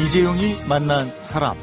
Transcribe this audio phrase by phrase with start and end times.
[0.00, 1.54] 이재용이 만난 사람.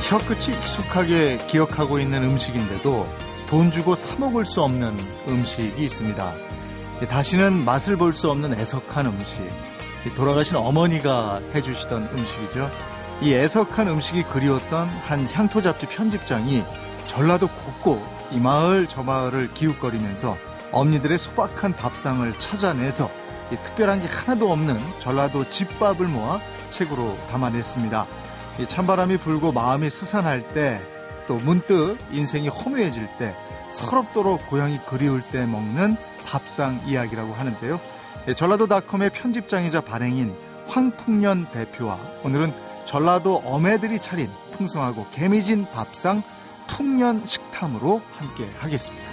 [0.00, 3.06] 혀끝이 익숙하게 기억하고 있는 음식인데도
[3.46, 6.34] 돈 주고 사 먹을 수 없는 음식이 있습니다.
[7.08, 9.46] 다시는 맛을 볼 수 없는 애석한 음식.
[10.16, 12.70] 돌아가신 어머니가 해주시던 음식이죠.
[13.20, 16.64] 이 애석한 음식이 그리웠던 한 향토 잡지 편집장이
[17.06, 20.38] 전라도 곳곳 이 마을 저 마을을 기웃거리면서
[20.72, 23.10] 어머니들의 소박한 밥상을 찾아내서
[23.50, 28.06] 특별한 게 하나도 없는 전라도 집밥을 모아 책으로 담아냈습니다.
[28.68, 30.80] 찬바람이 불고 마음이 스산할 때
[31.30, 33.36] 또 문득 인생이 허무해질 때
[33.70, 35.96] 서럽도록 고향이 그리울 때 먹는
[36.26, 37.80] 밥상 이야기라고 하는데요.
[38.34, 40.34] 전라도닷컴의 편집장이자 발행인
[40.66, 42.52] 황풍년 대표와 오늘은
[42.84, 46.24] 전라도 어매들이 차린 풍성하고 개미진 밥상
[46.66, 49.09] 풍년 식탐으로 함께 하겠습니다.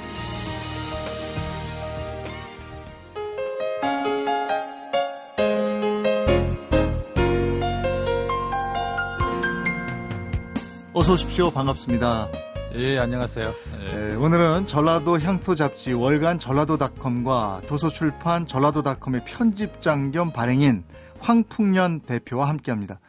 [11.08, 11.52] 어서 오십시오.
[11.52, 12.30] 반갑습니다.
[12.76, 13.54] 예, 안녕하세요.
[13.80, 13.94] 예.
[13.94, 20.84] 네, 오늘은 전라도 향토 잡지 월간 전라도닷컴과 도서출판 전라도닷컴의 편집장 겸 발행인
[21.22, 23.00] 황풍년 대표와 함께합니다.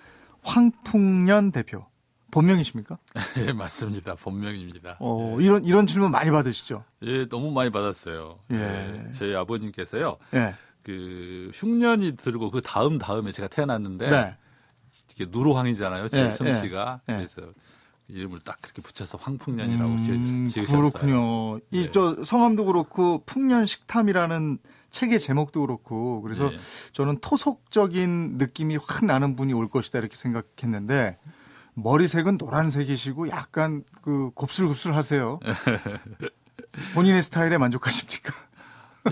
[0.42, 1.86] 황풍년 대표.
[2.30, 2.98] 본명이십니까?
[3.44, 4.14] 예, 맞습니다.
[4.14, 4.98] 본명입니다.
[5.00, 5.44] 어, 예.
[5.44, 6.84] 이런 이런 질문 많이 받으시죠?
[7.02, 8.38] 예, 너무 많이 받았어요.
[8.52, 8.56] 예.
[9.08, 10.18] 예 저희 아버님께서요.
[10.34, 10.54] 예.
[10.84, 14.36] 그 흉년이 들고 그 다음 다음에 제가 태어났는데 네.
[15.10, 16.06] 이게 누로황이잖아요.
[16.06, 17.00] 제 예, 성씨가.
[17.08, 17.12] 예.
[17.16, 17.42] 그래서
[18.08, 20.80] 이름을 딱 그렇게 붙여서 황풍년이라고 음, 지으셨어요.
[20.80, 21.60] 그렇군요.
[21.70, 22.24] 이저 예.
[22.24, 24.58] 성함도 그렇고 풍년 식탐이라는
[24.90, 26.56] 책의 제목도 그렇고 그래서 네.
[26.92, 31.18] 저는 토속적인 느낌이 확 나는 분이 올 것이다 이렇게 생각했는데
[31.74, 35.38] 머리색은 노란색이시고 약간 그 곱슬곱슬 하세요.
[36.94, 38.32] 본인의 스타일에 만족하십니까?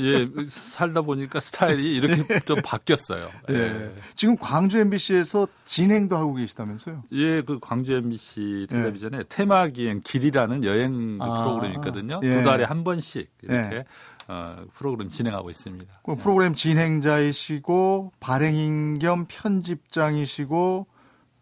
[0.00, 3.30] 예, 살다 보니까 스타일이 이렇게 좀 바뀌었어요.
[3.50, 3.54] 예.
[3.54, 3.94] 예.
[4.14, 7.04] 지금 광주 MBC에서 진행도 하고 계시다면서요?
[7.12, 9.24] 예, 그 광주 MBC 텔레비전에 예.
[9.28, 12.20] 테마 기행 길이라는 여행 아, 프로그램이 있거든요.
[12.22, 12.30] 예.
[12.30, 13.84] 두 달에 한 번씩 이렇게 예.
[14.28, 16.00] 어, 프로그램 진행하고 있습니다.
[16.04, 20.86] 그 프로그램 진행자이시고 발행인 겸 편집장이시고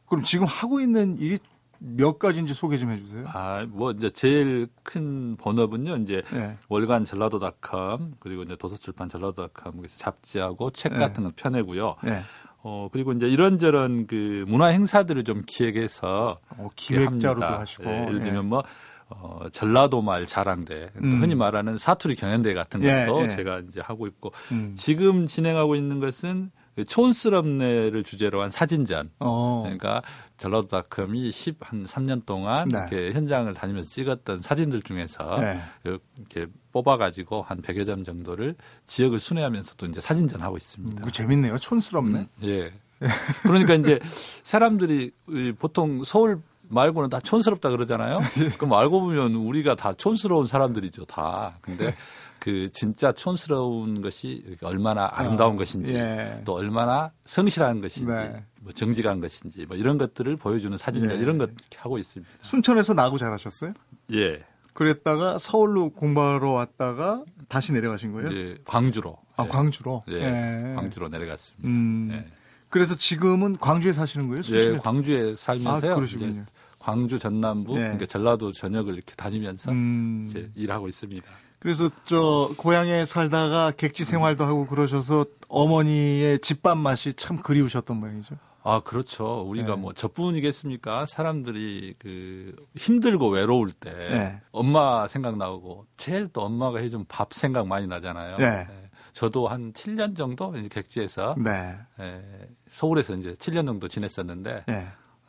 [0.06, 1.38] 그럼 지금 하고 있는 일이
[1.87, 3.25] 몇 가지인지 소개 좀 해주세요.
[3.28, 6.56] 아, 뭐 이제 제일 큰 본업은요, 이제 네.
[6.69, 10.99] 월간 전라도닷컴 그리고 이제 도서출판 전라도닷컴 잡지하고 책 네.
[10.99, 11.97] 같은 거 펴내고요.
[12.03, 12.23] 네.
[12.67, 18.47] 어 그리고 이제 이런저런 그 문화 행사들을 좀 기획해서 어, 기획자로도 하시고 예, 예를 들면
[18.47, 18.62] 뭐
[19.11, 21.21] 어, 전라도 말 자랑대 음.
[21.21, 23.37] 흔히 말하는 사투리 경연대 같은 예, 것도 예, 예.
[23.37, 24.75] 제가 이제 하고 있고 음.
[24.78, 29.11] 지금 진행하고 있는 것은 그 촌스럽네를 주제로 한 사진전.
[29.21, 29.62] 어.
[29.62, 30.03] 그러니까
[30.39, 32.79] 전라도 닷컴이 10, 한 3년 동안 네.
[32.79, 35.61] 이렇게 현장을 다니면서 찍었던 사진들 중에서 네.
[35.85, 41.05] 이렇게 뽑아가지고 한 100여 점 정도를 지역을 순회하면서도 이제 사진전 하고 있습니다.
[41.05, 41.59] 음, 재밌네요.
[41.59, 42.19] 촌스럽네.
[42.19, 42.73] 음, 예.
[43.43, 44.01] 그러니까 이제
[44.43, 45.12] 사람들이
[45.59, 48.21] 보통 서울 말고는 다 촌스럽다 그러잖아요.
[48.59, 51.59] 그럼 알고 보면 우리가 다 촌스러운 사람들이죠, 다.
[51.61, 51.95] 근데
[52.44, 56.43] 그 진짜 촌스러운 것이 얼마나 아름다운 어, 것인지 예.
[56.44, 58.44] 또 얼마나 성실한 것인지 네.
[58.60, 61.22] 뭐 정직한 것인지 뭐 이런 것들을 보여주는 사진들 예.
[61.22, 62.31] 이런 것 하고 있습니다.
[62.43, 63.72] 순천에서 나고 자라셨어요?
[64.12, 64.44] 예.
[64.75, 68.31] 그랬다가 서울로 공부하러 왔다가 다시 내려가신 거예요?
[68.34, 69.16] 예, 광주로.
[69.37, 69.49] 아, 예.
[69.49, 70.05] 광주로?
[70.11, 70.75] 예, 예.
[70.75, 71.66] 광주로 내려갔습니다.
[71.66, 72.26] 음, 예.
[72.69, 74.43] 그래서 지금은 광주에 사시는 거예요?
[74.43, 74.75] 순천에서?
[74.75, 75.93] 예, 광주에 살면서요.
[75.93, 76.44] 아, 그러시군요.
[76.78, 77.84] 광주 전남부, 예.
[77.84, 80.53] 그러니까 전라도 전역을 이렇게 다니면서 음.
[80.55, 81.26] 일하고 있습니다.
[81.65, 88.37] 그래서 저 고향에 살다가 객지 생활도 하고 그러셔서 어머니의 집밥 맛이 참 그리우셨던 모양이죠.
[88.63, 89.41] 아, 그렇죠.
[89.49, 89.81] 우리가 네.
[89.81, 91.07] 뭐 저뿐이겠습니까?
[91.07, 94.43] 사람들이 그 힘들고 외로울 때 네.
[94.53, 98.37] 엄마 생각 나고 제일 또 엄마가 해준 밥 생각 많이 나잖아요.
[98.37, 98.67] 네.
[98.69, 98.91] 네.
[99.15, 101.75] 저도 한 7년 정도 이제 객지에서 네.
[101.99, 102.21] 예,
[102.69, 104.87] 서울에서 이제 7년 정도 지냈었는데 네.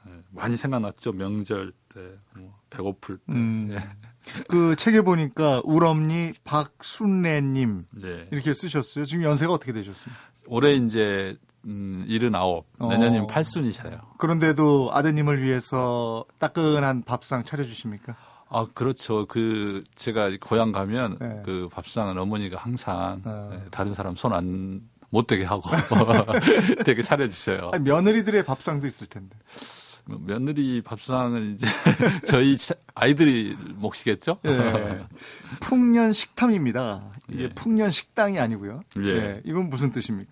[0.08, 1.14] 예, 많이 생각났죠.
[1.14, 2.02] 명절 때,
[2.36, 3.24] 뭐 배고플 때.
[3.30, 3.74] 음.
[4.40, 4.44] 예.
[4.48, 8.28] 그 책에 보니까 우엄니 박순래님 네.
[8.32, 9.06] 이렇게 쓰셨어요.
[9.06, 10.22] 지금 연세가 어떻게 되셨습니까?
[10.48, 13.28] 올해 이제 음, 79, 내년이면 어.
[13.28, 14.00] 8순이셔요.
[14.18, 18.16] 그런데도 아드님을 위해서 따끈한 밥상 차려주십니까?
[18.50, 19.26] 아, 그렇죠.
[19.26, 21.42] 그, 제가 고향 가면 네.
[21.44, 23.50] 그 밥상은 어머니가 항상 어.
[23.52, 25.62] 네, 다른 사람 손 안 못 되게 하고
[26.86, 27.70] 되게 차려주셔요.
[27.74, 29.38] 아니, 며느리들의 밥상도 있을 텐데.
[30.08, 31.66] 뭐 며느리 밥상은 이제
[32.28, 32.58] 저희
[32.94, 34.38] 아이들이 몫이겠죠?
[34.46, 35.06] 예.
[35.62, 37.10] 풍년 식탐입니다.
[37.30, 37.50] 이게 예.
[37.50, 38.84] 풍년 식당이 아니고요.
[39.00, 39.10] 예.
[39.10, 39.42] 예.
[39.46, 40.32] 이건 무슨 뜻입니까?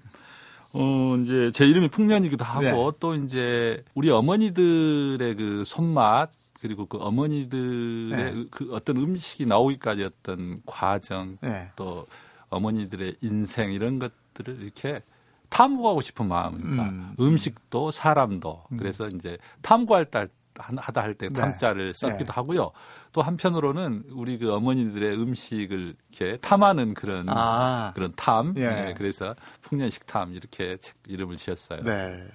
[0.74, 2.98] 어, 이제 제 이름이 풍년이기도 하고 네.
[3.00, 6.32] 또 이제 우리 어머니들의 그 손맛
[6.62, 8.46] 그리고 그 어머니들의 네.
[8.50, 11.70] 그 어떤 음식이 나오기까지 어떤 과정 네.
[11.76, 12.08] 또
[12.50, 15.02] 어머니들의 인생 이런 것들을 이렇게
[15.54, 16.84] 탐구하고 싶은 마음이니까
[17.20, 17.38] 음.
[17.38, 18.78] 식도 사람도 음.
[18.78, 21.40] 그래서 이제 탐구할 때 하다 할때 네.
[21.40, 22.32] 탐자를 썼기도 네.
[22.32, 22.72] 하고요.
[23.12, 27.92] 또 한편으로는 우리 그 어머니들의 음식을 이렇게 탐하는 그런 아.
[27.96, 28.54] 그런 탐.
[28.58, 28.70] 예.
[28.70, 31.84] 네, 그래서 풍년식 탐 이렇게 책 이름을 지었어요.
[31.84, 32.28] 네.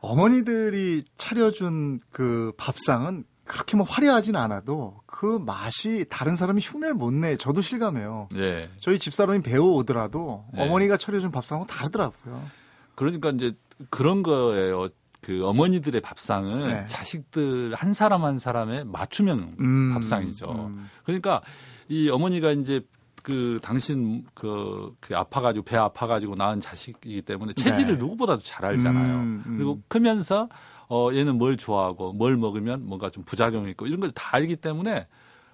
[0.00, 7.36] 어머니들이 차려준 그 밥상은 그렇게 뭐 화려하진 않아도 그 맛이 다른 사람이 흉내를 못 내.
[7.36, 8.28] 저도 실감해요.
[8.32, 8.68] 네.
[8.78, 10.62] 저희 집사람이 배우 오더라도 네.
[10.62, 12.42] 어머니가 차려준 밥상은 다르더라고요.
[12.94, 13.52] 그러니까 이제
[13.90, 14.88] 그런 거예요.
[15.20, 16.86] 그 어머니들의 밥상은 네.
[16.86, 20.50] 자식들 한 사람 한 사람의 맞춤형 음, 밥상이죠.
[20.50, 20.90] 음.
[21.04, 21.40] 그러니까
[21.88, 22.82] 이 어머니가 이제
[23.22, 27.98] 그 당신 그, 그 아파가지고 배 아파가지고 낳은 자식이기 때문에 체질을 네.
[27.98, 29.14] 누구보다도 잘 알잖아요.
[29.14, 29.56] 음, 음.
[29.56, 30.50] 그리고 크면서
[30.88, 35.06] 어 얘는 뭘 좋아하고 뭘 먹으면 뭔가 좀 부작용이 있고 이런 걸 다 알기 때문에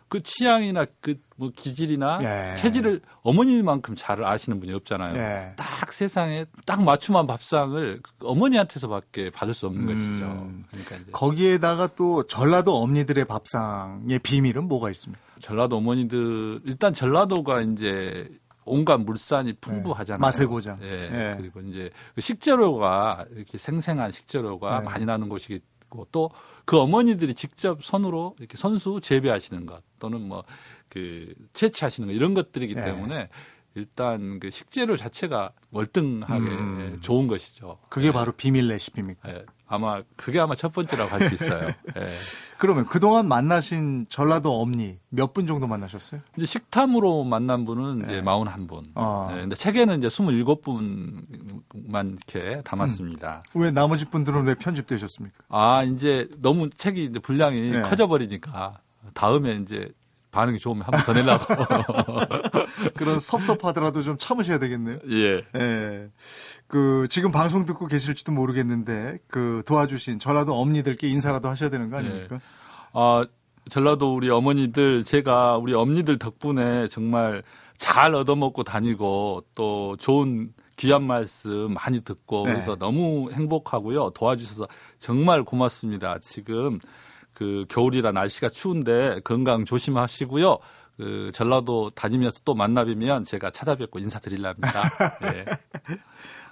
[0.09, 2.55] 그 취향이나 그 뭐 기질이나 예.
[2.55, 5.17] 체질을 어머니만큼 잘 아시는 분이 없잖아요.
[5.17, 5.55] 예.
[5.57, 9.95] 딱 세상에 딱 맞춤한 밥상을 그 어머니한테서밖에 받을 수 없는 음.
[9.95, 10.51] 것이죠.
[10.69, 11.13] 그러니까 이제.
[11.13, 15.23] 거기에다가 또 전라도 어머니들의 밥상의 비밀은 뭐가 있습니까?
[15.41, 18.29] 전라도 어머니들 일단 전라도가 이제
[18.65, 20.19] 온갖 물산이 풍부하잖아요.
[20.19, 20.21] 네.
[20.21, 20.79] 맛의 고장.
[20.83, 21.09] 예.
[21.09, 21.35] 네.
[21.37, 24.85] 그리고 이제 그 식재료가 이렇게 생생한 식재료가 네.
[24.85, 25.61] 많이 나는 곳이고
[26.13, 30.45] 또그 어머니들이 직접 손으로 이렇게 선수 재배하시는 것 또는 뭐
[30.91, 32.85] 그 채취하시는 것 이런 것들이기 네.
[32.85, 33.29] 때문에
[33.75, 36.99] 일단 그 식재료 자체가 월등하게 음.
[37.01, 37.79] 좋은 것이죠.
[37.89, 38.13] 그게 네.
[38.13, 39.29] 바로 비밀 레시피입니까?
[39.33, 39.45] 네.
[39.73, 41.69] 아마 그게 아마 첫 번째라고 할 수 있어요.
[41.95, 41.95] 네.
[42.59, 46.21] 그러면 그동안 만나신 전라도 엄니 몇 분 정도 만나셨어요?
[46.37, 48.87] 이제 식탐으로 만난 분은 이제 41분.
[48.97, 49.29] 아.
[49.33, 53.45] 네, 근데 책에는 이제 27분만 이렇게 담았습니다.
[53.55, 53.61] 음.
[53.63, 55.39] 왜 나머지 분들은 왜 편집되셨습니까?
[55.49, 57.83] 아, 이제 너무 책이 이제 분량이 네.
[57.83, 58.81] 커져 버리니까
[59.15, 59.89] 다음에 이제
[60.31, 61.45] 반응이 좋으면 한번 더 내려고.
[62.97, 64.99] 그런 섭섭하더라도 좀 참으셔야 되겠네요.
[65.11, 65.43] 예.
[65.57, 66.09] 예.
[66.67, 72.37] 그 지금 방송 듣고 계실지도 모르겠는데 그 도와주신 전라도 어머니들께 인사라도 하셔야 되는 거 아닙니까?
[72.37, 72.41] 예.
[72.93, 73.27] 아
[73.69, 77.43] 전라도 우리 어머니들 제가 우리 어머니들 덕분에 정말
[77.77, 82.53] 잘 얻어먹고 다니고 또 좋은 귀한 말씀 많이 듣고 네.
[82.53, 84.11] 그래서 너무 행복하고요.
[84.11, 84.67] 도와주셔서
[84.99, 86.19] 정말 고맙습니다.
[86.21, 86.79] 지금
[87.41, 90.59] 그 겨울이라 날씨가 추운데 건강 조심하시고요.
[90.99, 94.83] 그 전라도 다니면서 또 만나 뵈면 제가 찾아뵙고 인사드리려 합니다.
[95.23, 95.47] 네.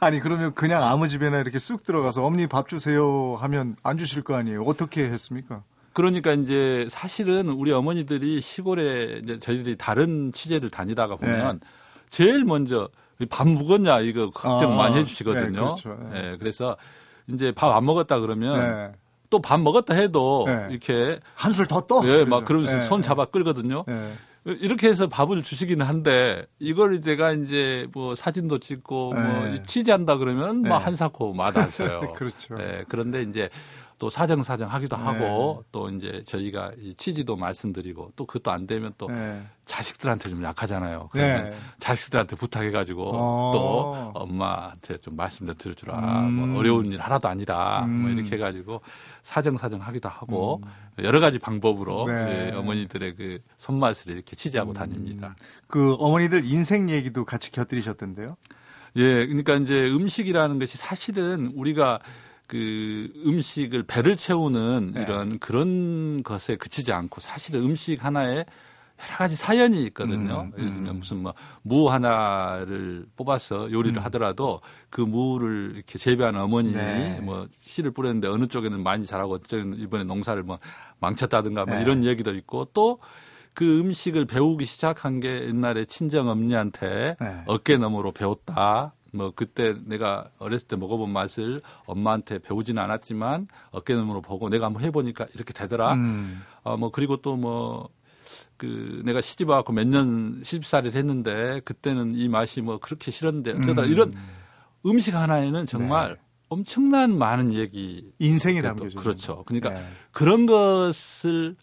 [0.01, 4.35] 아니 그러면 그냥 아무 집에나 이렇게 쑥 들어가서 어머니 밥 주세요 하면 안 주실 거
[4.35, 4.63] 아니에요?
[4.63, 5.63] 어떻게 했습니까?
[5.93, 11.67] 그러니까 이제 사실은 우리 어머니들이 시골에 이제 저희들이 다른 취재를 다니다가 보면 네.
[12.09, 12.89] 제일 먼저
[13.29, 15.51] 밥 먹었냐 이거 걱정 아, 많이 해주시거든요.
[15.51, 15.99] 네, 그렇죠.
[16.11, 16.23] 네.
[16.23, 16.79] 네, 그래서
[17.27, 18.99] 이제 밥 안 먹었다 그러면 네.
[19.31, 20.69] 또 밥 먹었다 해도 네.
[20.71, 22.03] 이렇게 한술 더 떠.
[22.07, 22.83] 예, 막 그러면서 네.
[22.83, 23.85] 손 잡아 끌거든요.
[23.87, 24.13] 네.
[24.45, 29.63] 이렇게 해서 밥을 주시기는 한데 이걸 제가 이제 뭐 사진도 찍고 뭐 네.
[29.67, 32.15] 취재한다 그러면 뭐 한사코 마다하셔요.
[32.17, 32.57] 그렇죠.
[32.59, 33.51] 예, 그런데 이제
[33.99, 35.03] 또 사정사정 하기도 네.
[35.03, 39.43] 하고 또 이제 저희가 이 취지도 말씀드리고 또 그것도 안 되면 또 네.
[39.65, 41.09] 자식들한테 좀 약하잖아요.
[41.11, 41.57] 그러면 네.
[41.81, 43.51] 자식들한테 부탁해가지고 어.
[43.53, 46.01] 또 엄마한테 좀 말씀 좀 들어주라.
[46.01, 46.49] 뭐 음.
[46.51, 47.81] 뭐 어려운 일 하나도 아니다.
[47.81, 48.03] 뭐 음.
[48.03, 48.81] 뭐 이렇게 해가지고
[49.23, 51.05] 사정사정 하기도 하고 음.
[51.05, 52.51] 여러 가지 방법으로 네.
[52.53, 54.75] 그 어머니들의 그 손맛을 이렇게 취재하고 음.
[54.75, 55.35] 다닙니다.
[55.67, 58.37] 그 어머니들 인생 얘기도 같이 곁들이셨던데요?
[58.97, 62.01] 예, 그러니까 이제 음식이라는 것이 사실은 우리가
[62.49, 65.03] 그 음식을 배를 채우는 네.
[65.03, 68.45] 이런 그런 것에 그치지 않고 사실은 음식 하나에
[69.01, 70.49] 여러 가지 사연이 있거든요.
[70.51, 70.99] 음, 예를 들면 음.
[70.99, 74.05] 무슨 뭐 무 하나를 뽑아서 요리를 음.
[74.07, 77.21] 하더라도 그 무를 이렇게 재배하는 어머니 네.
[77.23, 80.59] 뭐 씨를 뿌렸는데 어느 쪽에는 많이 자라고 어느 쪽에는 이번에 농사를 뭐
[80.99, 81.83] 망쳤다든가 뭐 네.
[81.83, 82.99] 이런 얘기도 있고 또
[83.59, 87.43] 그 음식을 배우기 시작한 게 옛날에 친정 엄니한테 네.
[87.47, 88.95] 어깨너머로 배웠다.
[89.13, 95.27] 뭐 그때 내가 어렸을 때 먹어본 맛을 엄마한테 배우지는 않았지만 어깨너머로 보고 내가 한번 해보니까
[95.35, 95.95] 이렇게 되더라.
[95.95, 96.43] 음.
[96.63, 97.89] 어뭐 그리고 또뭐
[98.57, 103.87] 그 내가 시집 와갖고 몇 년 시집살이를 했는데 그때는 이 맛이 뭐 그렇게 싫었는데 어쩌더라
[103.87, 103.93] 음.
[103.93, 104.13] 이런
[104.87, 106.21] 음식 하나에는 정말 네.
[106.49, 109.43] 엄청난 많은 얘기 인생이 담겨져 그렇죠.
[109.47, 109.83] 그러니까 네.
[110.13, 111.57] 그런 것을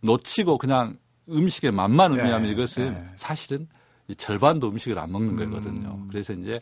[0.00, 0.96] 놓치고 그냥
[1.28, 2.52] 음식의 맛만 의미하면 네.
[2.52, 3.08] 이것은 네.
[3.16, 3.68] 사실은
[4.08, 5.94] 이 절반도 음식을 안 먹는 거거든요.
[5.94, 6.08] 음.
[6.08, 6.60] 그래서 이제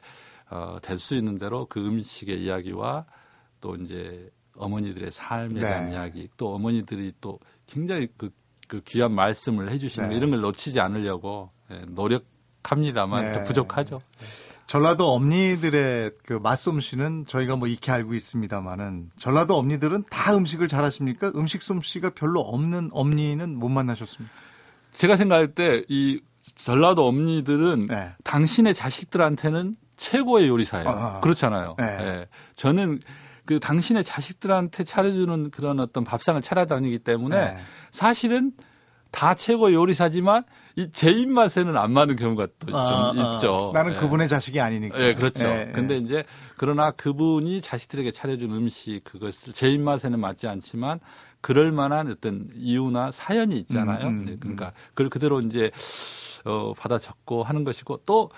[0.51, 3.07] 어, 될 수 있는 대로 그 음식의 이야기와
[3.61, 5.61] 또 이제 어머니들의 삶에 네.
[5.61, 8.31] 대한 이야기 또 어머니들이 또 굉장히 그,
[8.69, 10.17] 그 귀한 말씀을 해주시는 네.
[10.17, 13.43] 이런 걸 놓치지 않으려고 예, 노력합니다만 네.
[13.45, 14.03] 부족하죠.
[14.67, 21.33] 전라도 엄니들의 그 맛솜씨는 저희가 뭐 익히 알고 있습니다만은 전라도 엄니들은 다 음식을 잘하십니까?
[21.35, 24.33] 음식 솜씨가 별로 없는 엄니는 못 만나셨습니까?
[24.93, 26.21] 제가 생각할 때 이
[26.55, 28.11] 전라도 엄니들은 네.
[28.25, 30.89] 당신의 자식들한테는 최고의 요리사예요.
[30.89, 31.77] 아, 그렇잖아요.
[31.79, 31.85] 네.
[31.97, 32.27] 네.
[32.57, 33.01] 저는
[33.45, 37.59] 그 당신의 자식들한테 차려주는 그런 어떤 밥상을 차려다니기 때문에 네.
[37.93, 38.53] 사실은
[39.11, 40.45] 다 최고 요리사지만
[40.77, 43.73] 이 제 입맛에는 안 맞는 경우가 또좀 아, 아, 있죠.
[43.75, 43.97] 나는 예.
[43.97, 44.99] 그분의 자식이 아니니까.
[45.01, 45.47] 예, 그렇죠.
[45.49, 46.25] 예, 근데 이제
[46.57, 51.01] 그러나 그분이 자식들에게 차려준 음식 그것을 제 입맛에는 맞지 않지만
[51.41, 54.07] 그럴 만한 어떤 이유나 사연이 있잖아요.
[54.07, 55.71] 음, 음, 네, 그러니까 그걸 그대로 이제
[56.45, 58.31] 어 받아 적고 하는 것이고 또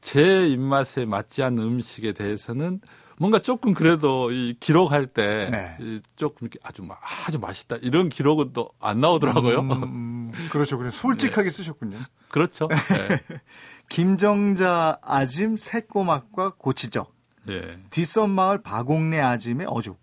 [0.00, 2.80] 제 입맛에 맞지 않는 음식에 대해서는
[3.18, 6.00] 뭔가 조금 그래도 이 기록할 때 네.
[6.16, 6.86] 조금 이렇게 아주
[7.26, 9.60] 아주 맛있다 이런 기록은 또 안 나오더라고요.
[9.60, 10.78] 음, 음, 그렇죠.
[10.78, 11.50] 그래 솔직하게 네.
[11.50, 11.98] 쓰셨군요.
[12.28, 12.66] 그렇죠.
[12.68, 12.78] 네.
[13.90, 17.12] 김정자 아짐 새꼬막과 고치적.
[17.46, 17.78] 네.
[17.90, 19.98] 뒷섬마을 바공내 아짐의 어죽.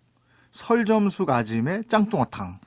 [0.51, 2.60] 설점숙 아짐의 짱뚱어탕.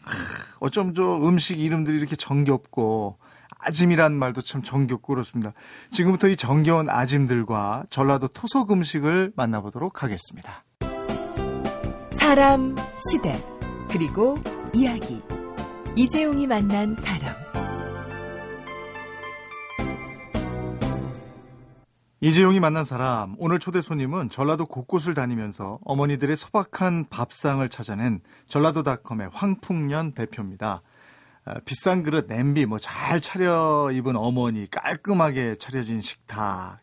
[0.61, 3.19] 어쩜 저 음식 이름들이 이렇게 정겹고
[3.63, 5.53] 아짐이란 말도 참 정겹고 그렇습니다.
[5.91, 10.65] 지금부터 이 정겨운 아짐들과 전라도 토속 음식을 만나보도록 하겠습니다.
[12.13, 12.77] 사람,
[13.11, 13.43] 시대,
[13.91, 14.37] 그리고
[14.75, 15.23] 이야기.
[15.97, 17.35] 이재용이 만난 사람.
[22.23, 30.13] 이재용이 만난 사람, 오늘 초대 손님은 전라도 곳곳을 다니면서 어머니들의 소박한 밥상을 찾아낸 전라도닷컴의 황풍년
[30.13, 30.83] 대표입니다.
[31.47, 36.79] 어, 비싼 그릇, 냄비 뭐 잘 차려 입은 어머니, 깔끔하게 차려진 식탁.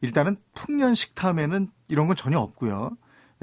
[0.00, 2.96] 일단은 풍년 식탐에는 이런 건 전혀 없고요.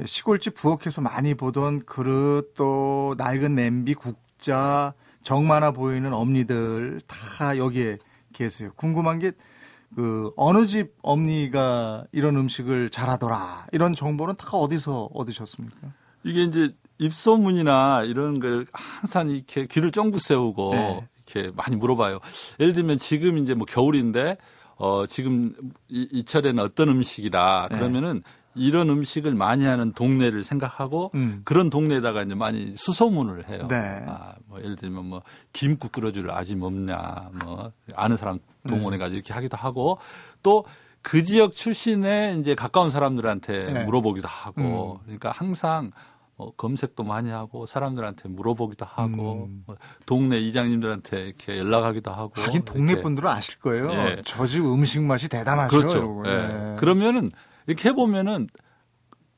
[0.06, 4.94] 시골집 부엌에서 많이 보던 그릇 또 낡은 냄비, 국자,
[5.24, 7.98] 정 많아 보이는 엄니들 다 여기에
[8.34, 8.72] 계세요.
[8.76, 9.32] 궁금한 게
[9.96, 15.94] 그 어느 집 엄니가 이런 음식을 잘하더라 이런 정보는 다 어디서 얻으셨습니까?
[16.24, 21.08] 이게 이제 입소문이나 이런 걸 항상 이렇게 귀를 쫑긋 세우고 네.
[21.28, 22.20] 이렇게 많이 물어봐요.
[22.60, 24.38] 예를 들면 지금 이제 뭐 겨울인데
[24.76, 25.54] 어 지금
[25.90, 27.70] 이, 이 철에는 어떤 음식이다.
[27.72, 27.78] 네.
[27.78, 28.32] 그러면은 네.
[28.56, 31.42] 이런 음식을 많이 하는 동네를 생각하고 음.
[31.44, 33.68] 그런 동네에다가 이제 많이 수소문을 해요.
[33.68, 34.04] 네.
[34.08, 35.24] 아, 뭐 예를 들면 뭐
[35.54, 39.16] 김국 끓여줄 아직 없냐, 뭐 아는 사람 동원해 가지고 네.
[39.16, 39.98] 이렇게 하기도 하고
[40.44, 40.66] 또
[41.04, 43.84] 그 지역 출신의 이제 가까운 사람들한테 네.
[43.84, 45.04] 물어보기도 하고 음.
[45.04, 45.92] 그러니까 항상
[46.36, 49.64] 뭐 검색도 많이 하고 사람들한테 물어보기도 하고 음.
[49.66, 53.92] 뭐 동네 이장님들한테 이렇게 연락하기도 하고 하긴 동네 분들은 아실 거예요.
[53.92, 54.22] 예.
[54.26, 55.78] 저집 음식 맛이 대단하죠.
[55.78, 56.24] 그렇죠.
[56.26, 56.32] 예.
[56.32, 56.76] 예.
[56.78, 57.30] 그러면은
[57.68, 58.48] 이렇게 해보면은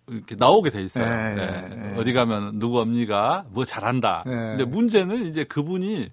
[0.08, 1.06] 이렇게 나오게 돼 있어요.
[1.06, 1.94] 예, 예.
[1.94, 2.00] 예.
[2.00, 4.24] 어디 가면 누구 언니가 뭐 잘한다.
[4.28, 4.30] 예.
[4.30, 6.10] 근데 문제는 이제 그분이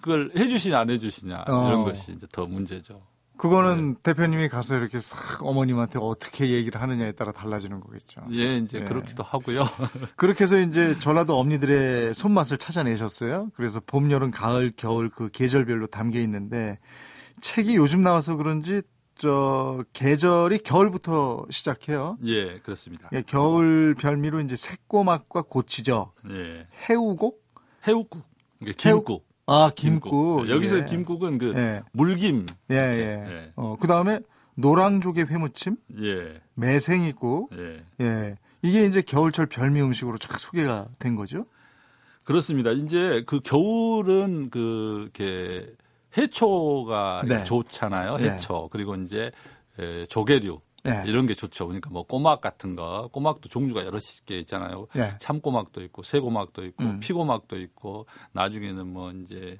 [0.00, 1.68] 그걸 해주시냐 안 해주시냐 어.
[1.68, 3.02] 이런 것이 이제 더 문제죠.
[3.40, 4.00] 그거는 네.
[4.02, 8.20] 대표님이 가서 이렇게 싹 어머님한테 어떻게 얘기를 하느냐에 따라 달라지는 거겠죠.
[8.34, 8.84] 예, 이제 예.
[8.84, 9.64] 그렇기도 하고요.
[10.16, 13.48] 그렇게 해서 이제 전라도 엄니들의 손맛을 찾아내셨어요.
[13.56, 16.78] 그래서 봄, 여름, 가을, 겨울 그 계절별로 담겨 있는데
[17.40, 18.82] 책이 요즘 나와서 그런지
[19.14, 22.18] 저 계절이 겨울부터 시작해요.
[22.26, 23.08] 예, 그렇습니다.
[23.14, 26.12] 예, 겨울 별미로 이제 새꼬막과 고치죠.
[26.28, 26.58] 예.
[26.90, 27.42] 해우곡?
[27.88, 28.22] 해우국.
[28.76, 29.29] 김국.
[29.50, 30.10] 아, 김국.
[30.10, 30.44] 김국.
[30.46, 30.84] 네, 여기서 예.
[30.84, 31.82] 김국은 그 예.
[31.92, 32.46] 물김.
[32.70, 33.32] 예, 예.
[33.32, 33.52] 예.
[33.56, 34.20] 어, 그다음에
[34.54, 35.76] 노랑조개 회무침.
[36.02, 36.40] 예.
[36.54, 37.50] 매생이국.
[37.58, 37.82] 예.
[38.00, 38.38] 예.
[38.62, 41.46] 이게 이제 겨울철 별미 음식으로 쫙 소개가 된 거죠?
[42.22, 42.70] 그렇습니다.
[42.70, 45.72] 이제 그 겨울은 그 이렇게
[46.16, 47.42] 해초가 네.
[47.42, 48.18] 좋잖아요.
[48.18, 48.30] 네.
[48.30, 48.54] 해초.
[48.54, 48.68] 네.
[48.70, 49.32] 그리고 이제
[50.08, 50.60] 조개류.
[50.82, 51.02] 네.
[51.06, 51.66] 이런 게 좋죠.
[51.66, 54.86] 그러니까 뭐 꼬막 같은 거, 꼬막도 종류가 여러 개 있잖아요.
[54.94, 55.12] 네.
[55.18, 57.00] 참꼬막도 있고, 새꼬막도 있고, 음.
[57.00, 59.58] 피고막도 있고, 나중에는 뭐 이제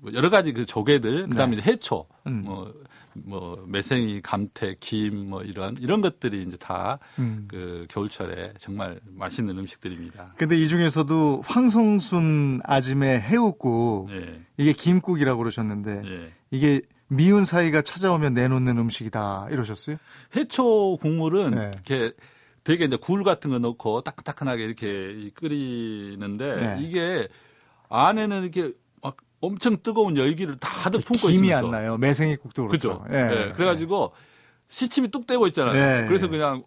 [0.00, 1.62] 그뭐 여러 가지 그 조개들, 그다음에 네.
[1.62, 2.42] 해초, 음.
[2.44, 2.74] 뭐,
[3.12, 7.44] 뭐 매생이, 감태, 김, 뭐 이런 이런 것들이 이제 다그 음.
[7.48, 10.34] 그 겨울철에 정말 맛있는 음식들입니다.
[10.36, 14.40] 근데 이 중에서도 황성순 아짐의 해우국, 네.
[14.56, 16.32] 이게 김국이라고 그러셨는데 네.
[16.50, 16.80] 이게
[17.12, 19.96] 미운 사이가 찾아오면 내놓는 음식이다 이러셨어요?
[20.36, 21.70] 해초 국물은 네.
[21.74, 22.12] 이렇게
[22.62, 26.76] 되게 이제 굴 같은 거 넣고 따끈따끈하게 이렇게 끓이는데 네.
[26.80, 27.26] 이게
[27.88, 31.96] 안에는 이렇게 막 엄청 뜨거운 열기를 다들 품고 김이 있으면서 안 나요.
[31.96, 33.02] 매생이국도 그렇죠.
[33.02, 33.12] 그렇죠.
[33.12, 33.28] 네.
[33.28, 33.52] 네.
[33.52, 34.12] 그래가지고
[34.68, 35.72] 시침이 뚝 떼고 있잖아요.
[35.74, 36.06] 네.
[36.06, 36.62] 그래서 그냥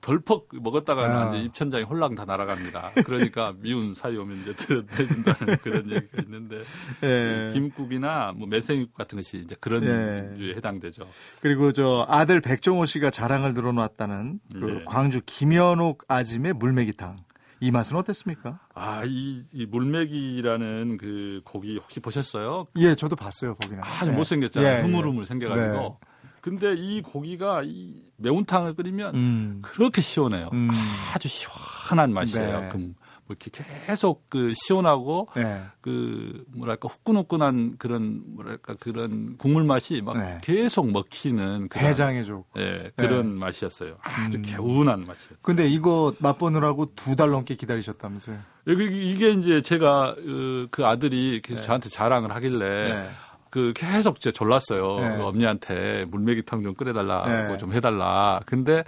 [0.00, 1.34] 덜퍽 먹었다가 아.
[1.34, 2.92] 이제 입천장이 홀랑 다 날아갑니다.
[3.04, 6.62] 그러니까 미운 사이 오면 이제 들여내준다는 그런 얘기가 있는데
[7.02, 7.50] 예.
[7.52, 10.34] 김국이나 뭐 매생이국 같은 것이 이제 그런 예.
[10.36, 11.08] 류에 해당되죠.
[11.40, 14.84] 그리고 저 아들 백종호 씨가 자랑을 늘어놨다는 그 예.
[14.84, 17.16] 광주 김현옥 아짐의 물메기탕.
[17.58, 18.60] 이 맛은 어땠습니까?
[18.74, 22.66] 아, 이, 이 물메기라는 그 고기 혹시 보셨어요?
[22.76, 23.82] 예, 저도 봤어요, 거기는.
[23.82, 24.14] 아주 예.
[24.14, 24.78] 못생겼잖아요.
[24.78, 25.98] 예, 흐물흐물 생겨가지고.
[26.46, 26.50] 네.
[26.50, 29.58] 근데 이 고기가 이 매운탕을 끓이면 음.
[29.62, 30.48] 그렇게 시원해요.
[30.52, 30.70] 음.
[31.14, 32.60] 아주 시원한 맛이에요.
[32.60, 32.68] 네.
[32.68, 32.90] 그뭐
[33.28, 33.50] 이렇게
[33.86, 35.60] 계속 그 시원하고 네.
[35.80, 40.38] 그 뭐랄까 후끈후끈한 그런 뭐랄까 그런 국물 맛이 막 네.
[40.42, 42.44] 계속 먹히는 그런 해장해 줘.
[42.56, 43.40] 예, 그런 네.
[43.40, 43.96] 맛이었어요.
[44.02, 44.42] 아주 음.
[44.42, 45.38] 개운한 맛이었어요.
[45.42, 48.38] 근데 이거 맛보느라고 두 달 넘게 기다리셨다면서요?
[48.68, 51.66] 이게 이제 제가 그, 그 아들이 계속 네.
[51.66, 53.10] 저한테 자랑을 하길래 네.
[53.50, 54.98] 그 계속 제 졸랐어요.
[55.00, 55.16] 네.
[55.16, 57.58] 그 엄니한테 물메기탕 좀 끓여달라고 네.
[57.58, 58.40] 좀 해달라.
[58.46, 58.84] 근데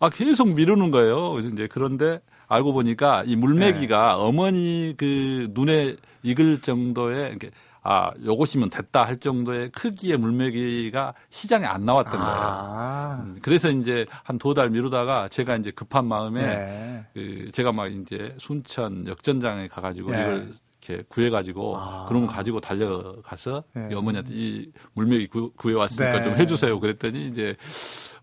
[0.00, 1.38] 아 계속 미루는 거예요.
[1.38, 4.22] 이제 그런데 알고 보니까 이 물메기가 네.
[4.22, 7.50] 어머니 그 눈에 익을 정도의 이렇게
[7.82, 12.26] 아 요것이면 됐다 할 정도의 크기의 물메기가 시장에 안 나왔던 거예요.
[12.42, 13.22] 아.
[13.24, 17.06] 음, 그래서 이제 한 두 달 미루다가 제가 이제 급한 마음에 네.
[17.14, 20.20] 그 제가 막 이제 순천 역전장에 가가지고 네.
[20.20, 20.48] 이걸
[20.82, 22.06] 이렇게 구해가지고 아.
[22.08, 23.94] 그런 거 가지고 달려가서 네.
[23.94, 26.22] 어머니한테 이 물메기 구, 해왔으니까 네.
[26.24, 26.80] 좀 해주세요.
[26.80, 27.56] 그랬더니 이제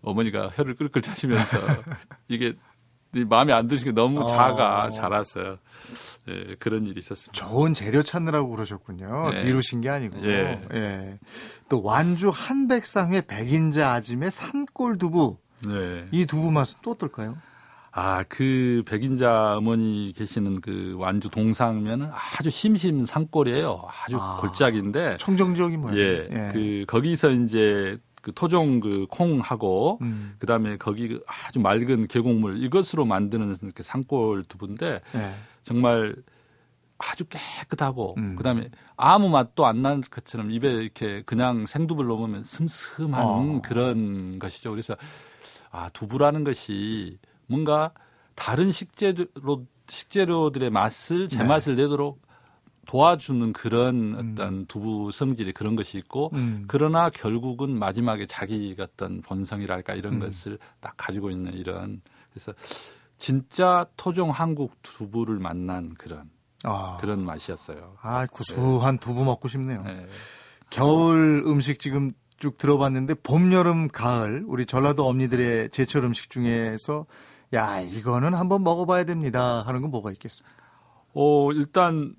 [0.02, 1.58] 어머니가 혀를 끌끌 차시면서
[2.28, 2.54] 이게
[3.26, 4.90] 마음에 안 드시게 너무 작아 어.
[4.90, 5.58] 자랐어요.
[6.28, 7.32] 예, 그런 일이 있었습니다.
[7.32, 9.30] 좋은 재료 찾느라고 그러셨군요.
[9.34, 9.44] 예.
[9.44, 10.18] 미루신 게 아니고.
[10.26, 10.62] 예.
[10.74, 11.18] 예.
[11.70, 15.38] 또 완주 한백상회 백인자 아짐의 산골 두부.
[15.66, 16.06] 네.
[16.12, 17.38] 이 두부 맛은 또 어떨까요?
[17.90, 23.82] 아, 그 백인자 어머니 계시는 그 완주 동상면은 아주 심심 산골이에요.
[24.04, 25.16] 아주 아, 골짜기인데.
[25.18, 25.98] 청정지역이 뭐예요?
[25.98, 26.50] 예, 예.
[26.52, 30.34] 그 거기서 이제 그 토종 그 콩하고 음.
[30.38, 35.34] 그다음에 거기 그 아주 맑은 계곡물 이것으로 만드는 그 산골 두부인데 예.
[35.62, 36.14] 정말
[36.98, 38.34] 아주 깨끗하고 음.
[38.36, 43.62] 그다음에 아무 맛도 안 나는 것처럼 입에 이렇게 그냥 생두부를 넣으면 슴슴한 어.
[43.64, 44.70] 그런 것이죠.
[44.70, 44.96] 그래서
[45.70, 47.18] 아 두부라는 것이
[47.48, 47.92] 뭔가
[48.34, 49.26] 다른 식재료
[49.88, 51.44] 식재료들의 맛을 제 네.
[51.44, 52.20] 맛을 내도록
[52.86, 54.32] 도와주는 그런 음.
[54.32, 56.64] 어떤 두부 성질이 그런 것이 있고 음.
[56.68, 60.20] 그러나 결국은 마지막에 자기 어떤 본성이랄까 이런 음.
[60.20, 62.00] 것을 딱 가지고 있는 이런
[62.30, 62.52] 그래서
[63.18, 66.30] 진짜 토종 한국 두부를 만난 그런
[66.64, 66.96] 아.
[67.00, 67.96] 그런 맛이었어요.
[68.00, 69.00] 아 구수한 네.
[69.00, 69.82] 두부 먹고 싶네요.
[69.82, 70.06] 네.
[70.70, 77.06] 겨울 음식 지금 쭉 들어봤는데 봄, 여름, 가을 우리 전라도 어머니들의 제철 음식 중에서
[77.54, 80.54] 야 이거는 한번 먹어봐야 됩니다 하는 건 뭐가 있겠습니까?
[81.14, 82.14] 어 일단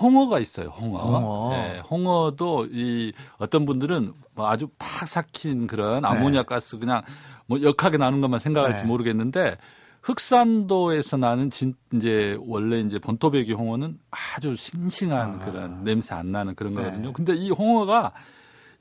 [0.00, 0.68] 홍어가 있어요.
[0.68, 0.98] 홍어.
[0.98, 1.50] 홍어.
[1.52, 6.46] 네, 홍어도 이 어떤 분들은 뭐 아주 팍 삭힌 그런 아모니아 네.
[6.46, 7.02] 가스 그냥
[7.46, 8.88] 뭐 역하게 나는 것만 생각할지 네.
[8.88, 9.56] 모르겠는데
[10.02, 15.44] 흑산도에서 나는 진 이제 원래 이제 본토배기 홍어는 아주 싱싱한 아.
[15.44, 16.82] 그런 냄새 안 나는 그런 네.
[16.82, 17.12] 거거든요.
[17.12, 18.12] 근데 이 홍어가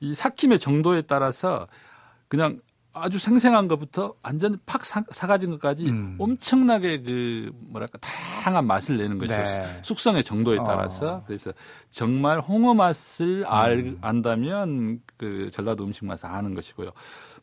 [0.01, 1.67] 이 삭힘의 정도에 따라서
[2.27, 2.59] 그냥
[2.95, 6.15] 아주 생생한 것부터 완전 팍 사, 사가진 것까지 음.
[6.17, 9.79] 엄청나게 그 뭐랄까 다양한 맛을 내는 것이 네.
[9.81, 11.23] 숙성의 정도에 따라서 어.
[11.27, 11.51] 그래서
[11.91, 13.97] 정말 홍어 맛을 알 음.
[13.99, 16.91] 안다면 그 전라도 음식 맛을 아는 것이고요.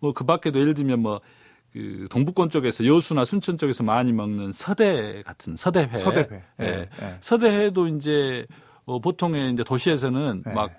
[0.01, 5.57] 뭐 그 밖에도 예를 들면 뭐그 동북권 쪽에서 여수나 순천 쪽에서 많이 먹는 서대 같은
[5.57, 5.97] 서대회.
[5.99, 6.43] 서대회.
[6.61, 6.65] 예.
[6.65, 6.89] 네.
[6.99, 7.17] 네.
[7.21, 8.47] 서대회도 이제
[8.85, 10.55] 어, 보통의 이제 도시에서는 네.
[10.55, 10.79] 막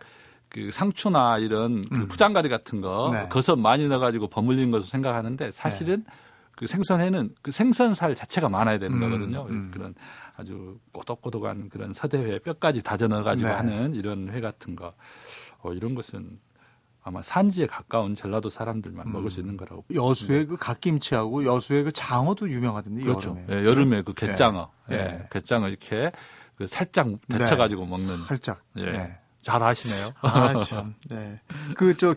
[0.53, 2.07] 그 상추나 이런 그 음.
[2.07, 3.27] 푸장가리 같은 거 네.
[3.27, 6.13] 거서 많이 넣어가지고 버물리는 것으로 생각하는데 사실은 네.
[6.55, 9.01] 그 생선회는 그 생선살 자체가 많아야 되는 음.
[9.01, 9.47] 거거든요.
[9.49, 9.71] 음.
[9.73, 9.95] 그런
[10.37, 13.55] 아주 꼬독꼬독한 그런 서대회 뼈까지 다져 넣어가지고 네.
[13.55, 14.93] 하는 이런 회 같은 거
[15.63, 16.39] 어, 이런 것은
[17.01, 19.11] 아마 산지에 가까운 전라도 사람들만 음.
[19.11, 19.85] 먹을 수 있는 거라고.
[19.91, 23.31] 여수의 그 갓김치하고 여수의 그 장어도 유명하던데 그렇죠.
[23.31, 23.45] 여름에.
[23.49, 24.97] 예, 여름에 그 갯장어, 네.
[24.97, 26.11] 예, 갯장어 이렇게
[26.55, 28.23] 그 살짝 데쳐가지고 먹는.
[28.25, 28.61] 살짝.
[28.77, 29.17] 예.
[29.43, 29.51] 네.
[29.51, 30.09] 잘 아시네요.
[30.21, 30.95] 아, 참.
[31.09, 31.39] 네.
[31.75, 32.15] 그, 저,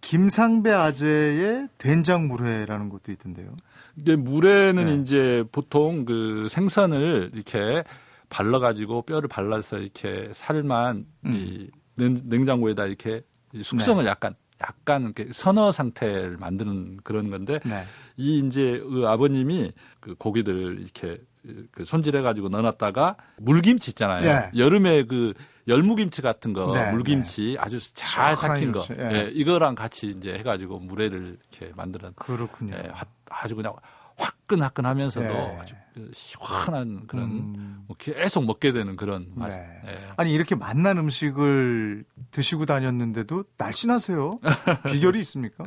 [0.00, 3.56] 김상배 아재의 된장 물회라는 것도 있던데요.
[3.94, 4.94] 근데 물회는 네.
[4.96, 7.82] 이제 보통 그 생선을 이렇게
[8.28, 11.32] 발라가지고 뼈를 발라서 이렇게 살만 음.
[11.34, 13.22] 이 냉장고에다 이렇게
[13.60, 14.10] 숙성을 네.
[14.10, 17.84] 약간 약간 이렇게 선어 상태를 만드는 그런 건데 네.
[18.16, 21.35] 이 이제 그 아버님이 그 고기들을 이렇게 그
[21.84, 24.24] 손질해 가지고 넣어놨다가 물김치 있잖아요.
[24.24, 24.50] 네.
[24.56, 25.34] 여름에 그
[25.68, 27.56] 열무김치 같은 거, 네, 물김치 네.
[27.58, 29.10] 아주 잘 삭힌 거, 예.
[29.12, 32.12] 예, 이거랑 같이 이제 해가지고 물회를 이렇게 만드는.
[32.14, 32.76] 그렇군요.
[32.76, 32.90] 예,
[33.30, 33.74] 아주 그냥
[34.16, 35.58] 화끈화끈하면서도 예.
[35.60, 37.84] 아주 그 시원한 그런 음.
[37.86, 39.48] 뭐 계속 먹게 되는 그런 맛.
[39.48, 39.82] 네.
[39.86, 39.98] 예.
[40.16, 44.30] 아니 이렇게 맛난 음식을 드시고 다녔는데도 날씬하세요.
[44.92, 45.64] 비결이 있습니까?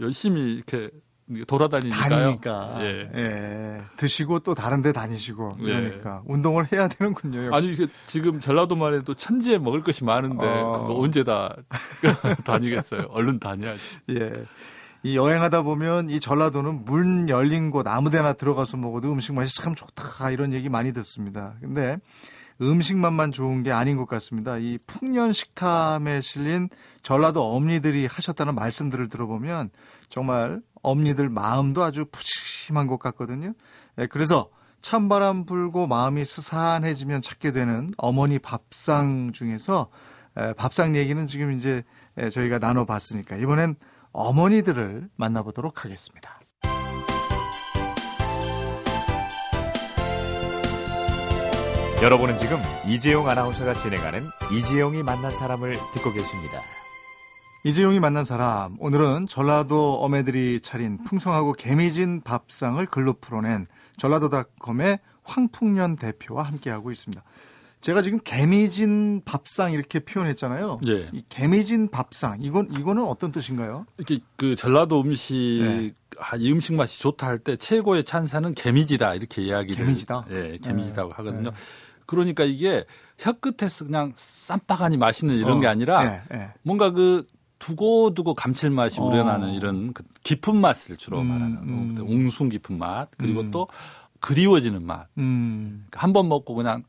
[0.00, 0.90] 열심히 이렇게
[1.46, 2.08] 돌아다니니까요.
[2.08, 2.76] 다니니까.
[2.80, 3.10] 예.
[3.14, 3.82] 예.
[3.96, 5.64] 드시고 또 다른 데 다니시고 예.
[5.64, 6.32] 그러니까 예.
[6.32, 7.46] 운동을 해야 되는군요.
[7.52, 7.82] 역시.
[7.82, 10.72] 아니 지금 전라도만 해도 천지에 먹을 것이 많은데 어.
[10.72, 11.54] 그거 언제 다
[12.44, 13.08] 다니겠어요.
[13.10, 13.98] 얼른 다녀야지.
[14.10, 14.44] 예.
[15.04, 20.30] 이 여행하다 보면 이 전라도는 문 열린 곳 아무데나 들어가서 먹어도 음식 맛이 참 좋다
[20.30, 21.54] 이런 얘기 많이 듣습니다.
[21.60, 21.98] 근데
[22.60, 24.58] 음식만만 좋은 게 아닌 것 같습니다.
[24.58, 26.68] 이 풍년 식탐에 실린
[27.02, 29.70] 전라도 어머니들이 하셨다는 말씀들을 들어보면
[30.08, 33.52] 정말 엄니들 마음도 아주 푸짐한 것 같거든요.
[33.98, 39.90] 예, 그래서 찬바람 불고 마음이 스산해지면 찾게 되는 어머니 밥상 중에서
[40.56, 41.82] 밥상 얘기는 지금 이제
[42.32, 43.74] 저희가 나눠봤으니까 이번엔
[44.12, 46.38] 어머니들을 만나보도록 하겠습니다.
[52.00, 56.62] 여러분은 지금 이재용 아나운서가 진행하는 이재용이 만난 사람을 듣고 계십니다.
[57.68, 63.66] 이재용이 만난 사람 오늘은 전라도 어매들이 차린 풍성하고 개미진 밥상을 글로 풀어낸
[63.98, 67.22] 전라도닷컴의 황풍년 대표와 함께하고 있습니다.
[67.82, 70.78] 제가 지금 개미진 밥상 이렇게 표현했잖아요.
[70.86, 71.10] 예.
[71.12, 73.84] 이 개미진 밥상 이건 이거는 어떤 뜻인가요?
[73.98, 75.92] 이렇게 그 전라도 음식 네.
[76.18, 80.24] 아, 이 음식 맛이 좋다 할 때 최고의 찬사는 개미지다 이렇게 이야기를 개미지다.
[80.30, 81.14] 예, 개미지다고 네.
[81.16, 81.50] 하거든요.
[81.50, 81.56] 네.
[82.06, 82.86] 그러니까 이게
[83.18, 85.60] 혀끝에서 그냥 쌈바가니 맛있는 이런 어.
[85.60, 86.22] 게 아니라 네.
[86.30, 86.48] 네.
[86.62, 87.26] 뭔가 그
[87.58, 89.04] 두고두고 감칠맛이 어.
[89.04, 91.96] 우러나는 이런 그 깊은 맛을 주로 음, 말하는 음.
[91.98, 93.50] 웅숭 깊은 맛 그리고 음.
[93.50, 93.68] 또
[94.20, 95.08] 그리워지는 맛.
[95.18, 95.86] 음.
[95.90, 96.82] 그러니까 한번 먹고 그냥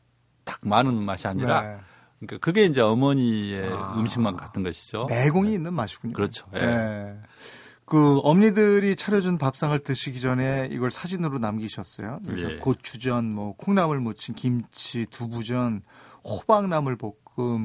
[0.44, 1.76] 딱 많은 맛이 아니라 네.
[2.20, 3.94] 그러니까 그게 이제 어머니의 아.
[3.98, 5.06] 음식만 같은 것이죠.
[5.08, 5.54] 내공이 네.
[5.54, 6.12] 있는 맛이군요.
[6.12, 6.46] 그렇죠.
[6.54, 6.60] 예.
[6.60, 7.18] 네.
[7.84, 12.20] 그 엄니들이 차려준 밥상을 드시기 전에 이걸 사진으로 남기셨어요.
[12.24, 12.58] 그래서 예.
[12.58, 15.82] 고추전, 뭐 콩나물 무친 김치, 두부전,
[16.22, 17.14] 호박나물 볶음,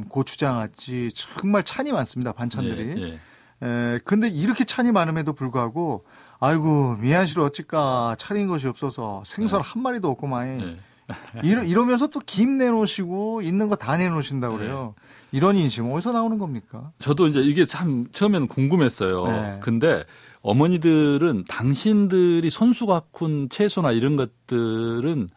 [0.10, 2.32] 고추장아찌 정말 찬이 많습니다.
[2.34, 3.02] 반찬들이.
[3.02, 3.20] 예,
[3.62, 3.66] 예.
[3.68, 6.04] 에, 근데 이렇게 찬이 많음에도 불구하고
[6.40, 9.68] 아이고 미안시로 어찌까 차린 것이 없어서 생선 네.
[9.70, 10.78] 한 마리도 없고만 네.
[11.44, 14.94] 이러, 이러면서 또 김 내놓으시고 있는 거 다 내놓으신다 고 그래요.
[14.98, 15.38] 네.
[15.38, 16.92] 이런 인심 어디서 나오는 겁니까?
[17.00, 19.28] 저도 이제 이게 참 처음에는 궁금했어요.
[19.28, 19.60] 네.
[19.62, 20.04] 근데
[20.42, 25.30] 어머니들은 당신들이 손수 가꾼 채소나 이런 것들은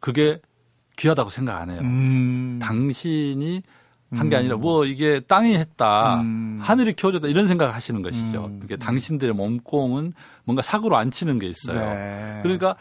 [0.00, 0.40] 그게
[0.96, 1.80] 귀하다고 생각 안 해요.
[1.82, 2.58] 음.
[2.60, 3.62] 당신이
[4.10, 4.60] 한게 아니라 음.
[4.60, 6.58] 뭐 이게 땅이 했다, 음.
[6.62, 8.46] 하늘이 키워줬다 이런 생각 하시는 것이죠.
[8.46, 8.60] 음.
[8.60, 10.12] 그게 당신들의 몸공은
[10.44, 11.78] 뭔가 사고로 안 치는 게 있어요.
[11.78, 12.40] 네.
[12.42, 12.74] 그러니까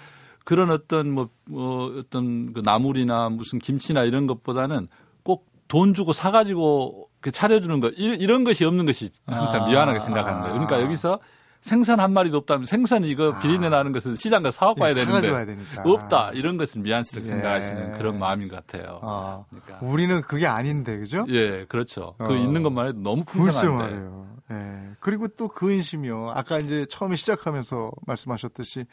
[0.46, 4.88] 그런 어떤 뭐, 뭐 어떤 그 나물이나 무슨 김치나 이런 것보다는
[5.24, 9.68] 꼭 돈 주고 사가지고 차려주는 것 이런 것이 없는 것이 항상 아.
[9.68, 10.54] 미안하게 생각하는 거예요.
[10.54, 11.20] 그러니까 여기서
[11.68, 13.40] 생선 한 마리도 없다면 생선 이거 아.
[13.40, 17.32] 비린내 나는 것은 시장 가서 사갖고 와야 예, 되는데 없다 이런 것을 미안스럽게 예.
[17.34, 19.00] 생각하시는 그런 마음인 것 같아요.
[19.04, 19.44] 아.
[19.50, 19.80] 그러니까.
[19.86, 21.26] 우리는 그게 아닌데 그죠?
[21.28, 22.16] 예, 그렇죠.
[22.18, 22.28] 그 어.
[22.28, 24.28] 그 있는 것만 해도 너무 풍성한데.
[24.52, 24.90] 예.
[25.02, 26.32] 그리고 또 그 인심이요.
[26.36, 28.86] 아까 이제 처음에 시작하면서 말씀하셨듯이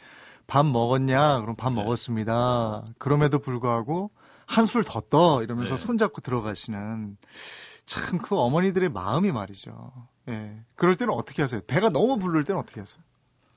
[0.47, 1.41] 밥 먹었냐?
[1.41, 1.75] 그럼 밥 네.
[1.81, 2.83] 먹었습니다.
[2.97, 4.11] 그럼에도 불구하고
[4.47, 5.85] 한술 더 떠 이러면서 네.
[5.85, 7.17] 손잡고 들어가시는
[7.85, 9.91] 참 그 어머니들의 마음이 말이죠.
[10.29, 10.55] 예.
[10.75, 11.61] 그럴 때는 어떻게 하세요?
[11.65, 13.01] 배가 너무 부를 때는 어떻게 하세요?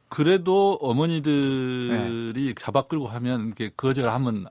[0.08, 2.54] 그래도 어머니들이 네.
[2.58, 4.46] 잡아 끌고 하면 이렇게 거절 하면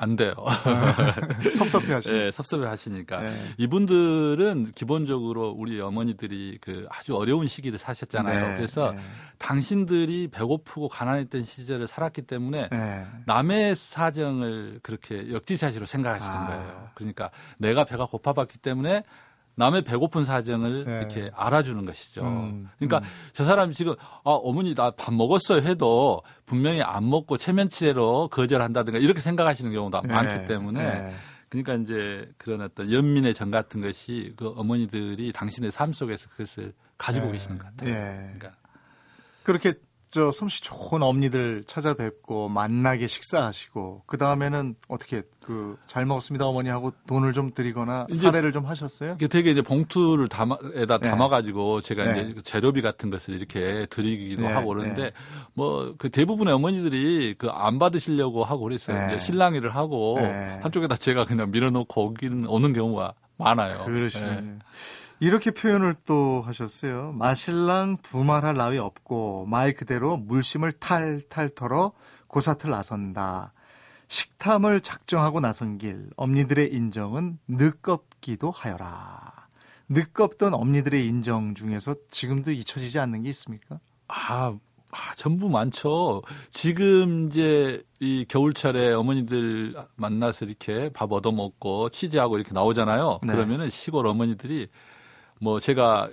[0.00, 0.32] 안 돼요.
[1.52, 2.24] 섭섭해 하시니까.
[2.24, 3.20] 네, 섭섭해 하시니까.
[3.20, 3.34] 네.
[3.56, 8.48] 이분들은 기본적으로 우리 어머니들이 그 아주 어려운 시기를 사셨잖아요.
[8.48, 9.00] 네, 그래서 네.
[9.38, 13.06] 당신들이 배고프고 가난했던 시절을 살았기 때문에 네.
[13.26, 16.46] 남의 사정을 그렇게 역지사지로 생각하시는 아.
[16.46, 16.88] 거예요.
[16.94, 19.02] 그러니까 내가 배가 고파봤기 때문에
[19.58, 20.98] 남의 배고픈 사정을 네.
[20.98, 22.22] 이렇게 알아주는 것이죠.
[22.22, 23.02] 음, 그러니까 음.
[23.32, 23.94] 저 사람이 지금
[24.24, 30.12] 아 어머니 나 밥 먹었어요 해도 분명히 안 먹고 체면치레로 거절한다든가 이렇게 생각하시는 경우가 네.
[30.12, 31.14] 많기 때문에 네.
[31.48, 37.26] 그러니까 이제 그런 어떤 연민의 정 같은 것이 그 어머니들이 당신의 삶 속에서 그것을 가지고
[37.26, 37.32] 네.
[37.32, 37.94] 계시는 것 같아요.
[37.94, 38.32] 네.
[38.36, 38.52] 그러니까
[39.42, 39.72] 그렇게
[40.10, 46.92] 저 솜씨 좋은 엄니들 찾아뵙고 만나게 식사하시고 그 다음에는 어떻게 그 잘 먹었습니다 어머니 하고
[47.06, 49.14] 돈을 좀 드리거나 사례를 좀 하셨어요?
[49.14, 51.10] 이게 되게 이제 봉투를 담아에다 네.
[51.10, 52.20] 담아가지고 제가 네.
[52.30, 54.48] 이제 재료비 같은 것을 이렇게 드리기도 네.
[54.52, 55.10] 하고 그러는데 네.
[55.54, 58.96] 뭐그 대부분의 어머니들이 그 안 받으시려고 하고 그랬어요.
[58.96, 59.14] 네.
[59.14, 60.58] 이제 신랑이를 하고 네.
[60.62, 63.84] 한쪽에다 제가 그냥 밀어놓고 오기는 오는 경우가 많아요.
[63.84, 64.58] 그러시네.
[65.20, 67.12] 이렇게 표현을 또 하셨어요.
[67.12, 71.92] 마실랑 두말할 나위 없고 말 그대로 물심을 탈탈 털어
[72.28, 73.52] 고사틀 나선다.
[74.06, 79.48] 식탐을 작정하고 나선 길 엄니들의 인정은 늦겁기도 하여라.
[79.88, 83.80] 늦겁던 엄니들의 인정 중에서 지금도 잊혀지지 않는 게 있습니까?
[84.06, 84.56] 아,
[84.90, 86.22] 아, 전부 많죠.
[86.50, 93.20] 지금 이제 이 겨울철에 어머니들 만나서 이렇게 밥 얻어먹고 취재하고 이렇게 나오잖아요.
[93.22, 93.32] 네.
[93.32, 94.68] 그러면은 시골 어머니들이
[95.40, 96.08] 뭐 제가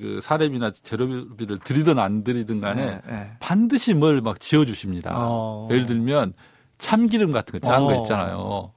[0.00, 3.30] 그 사례비나 재료비를 드리든 안 드리든 간에 네, 네.
[3.40, 5.14] 반드시 뭘 막 지어 주십니다.
[5.16, 5.68] 어.
[5.70, 6.34] 예를 들면
[6.78, 8.02] 참기름 같은 거 짠거 어.
[8.02, 8.72] 있잖아요.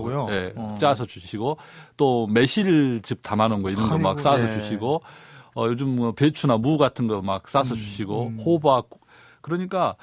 [0.00, 0.26] 먹으라고요?
[0.26, 0.76] 네, 어.
[0.78, 1.56] 짜서 주시고
[1.96, 4.54] 또 매실즙 담아 놓은 거 이런 거 막 싸서 네.
[4.54, 5.02] 주시고
[5.54, 8.38] 어, 요즘 뭐 배추나 무 같은 거 막 싸서 음, 주시고 음.
[8.44, 8.88] 호박
[9.40, 9.94] 그러니까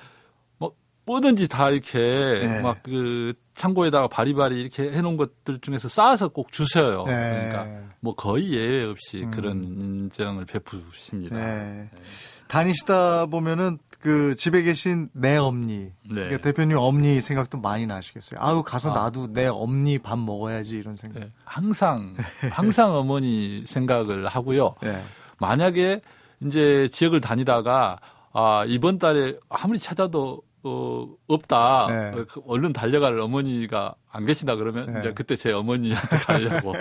[1.06, 2.62] 뭐든지 다 이렇게 네.
[2.62, 7.06] 막그 창고에다가 바리바리 이렇게 해놓은 것들 중에서 쌓아서 꼭 주셔요.
[7.06, 7.48] 네.
[7.50, 9.32] 그러니까 뭐 거의 예외 없이 음.
[9.32, 11.38] 그런 인정을 베푸십니다.
[11.38, 11.46] 네.
[11.46, 11.90] 네.
[12.48, 15.92] 다니시다 보면은 그 집에 계신 내 엄니, 네.
[16.10, 18.40] 그러니까 대표님 엄니 생각도 많이 나시겠어요.
[18.40, 19.06] 아우 가서 아.
[19.06, 21.20] 나도 내 엄니 밥 먹어야지 이런 생각.
[21.22, 21.32] 네.
[21.44, 22.16] 항상
[22.52, 24.76] 항상 어머니 생각을 하고요.
[24.82, 25.02] 네.
[25.40, 26.02] 만약에
[26.46, 28.00] 이제 지역을 다니다가
[28.32, 31.88] 아 이번 달에 아무리 찾아도 어, 없다.
[31.90, 32.20] 네.
[32.20, 35.00] 어, 그 얼른 달려갈 어머니가 안 계시다 그러면 네.
[35.00, 36.74] 이제 그때 제 어머니한테 가려고.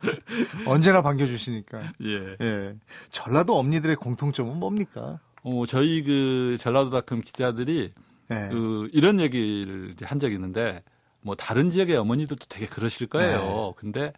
[0.66, 1.80] 언제나 반겨주시니까.
[2.04, 2.36] 예.
[2.40, 2.74] 예.
[3.10, 5.20] 전라도 엄니들의 공통점은 뭡니까?
[5.42, 7.92] 어, 저희 그 전라도닷컴 기자들이
[8.28, 8.48] 네.
[8.50, 10.82] 그 이런 얘기를 한 적이 있는데
[11.20, 13.38] 뭐 다른 지역의 어머니들도 되게 그러실 거예요.
[13.38, 13.72] 네.
[13.76, 14.12] 근데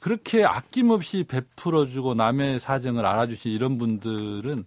[0.00, 4.64] 그렇게 아낌없이 베풀어주고 남의 사정을 알아주시 이런 분들은